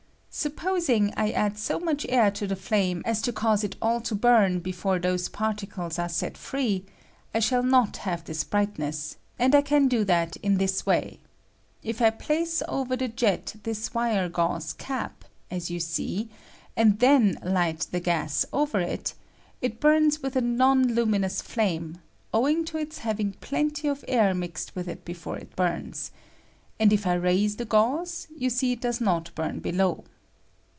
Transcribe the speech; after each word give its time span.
Supposing 0.33 1.13
I 1.17 1.31
add 1.31 1.57
so 1.57 1.77
much 1.77 2.05
air 2.07 2.31
to 2.31 2.47
the 2.47 2.55
flame 2.55 3.01
as 3.05 3.21
to 3.23 3.33
cause 3.33 3.65
it 3.65 3.75
all 3.81 3.99
to 3.99 4.15
burn 4.15 4.59
before 4.61 4.97
those 4.97 5.27
particles 5.27 5.99
are 5.99 6.07
set 6.07 6.37
free, 6.37 6.85
I 7.35 7.39
shall 7.39 7.63
not 7.63 7.97
have 7.97 8.23
this 8.23 8.45
brightness; 8.45 9.17
and 9.37 9.53
I 9.53 9.61
can 9.61 9.89
do 9.89 10.05
that 10.05 10.37
in 10.37 10.55
this 10.57 10.85
way: 10.85 11.19
If 11.83 12.01
I 12.01 12.11
place 12.11 12.63
over 12.69 12.95
the 12.95 13.09
jet 13.09 13.55
this 13.63 13.93
wire 13.93 14.29
gauze 14.29 14.71
cap, 14.71 15.25
as 15.51 15.69
you 15.69 15.81
see, 15.81 16.29
and 16.77 16.99
then 16.99 17.35
hght 17.43 17.89
the 17.89 17.99
gas 17.99 18.45
over 18.53 18.79
it, 18.79 19.13
it 19.61 19.81
burns 19.81 20.21
with 20.21 20.37
a 20.37 20.41
non 20.41 20.95
lu 20.95 21.05
minons 21.05 21.41
flame, 21.43 21.97
owing 22.33 22.63
to 22.65 22.77
its 22.77 22.99
having 22.99 23.33
plenty 23.41 23.89
of 23.89 24.05
air 24.07 24.33
mixed 24.33 24.75
with 24.77 24.87
it 24.87 25.03
before 25.03 25.37
it 25.37 25.53
bnrna; 25.57 26.09
and 26.79 26.93
if 26.93 27.05
I 27.05 27.15
raise 27.15 27.57
the 27.57 27.65
gauze, 27.65 28.27
you 28.33 28.49
see 28.49 28.71
it 28.71 28.79
does 28.81 29.01
not 29.01 29.29
burn 29.35 29.59
below. 29.59 30.05